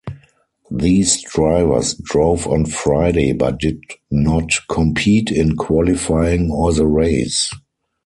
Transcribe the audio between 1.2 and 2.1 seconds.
drivers